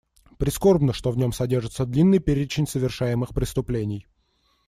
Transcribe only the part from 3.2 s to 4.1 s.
преступлений.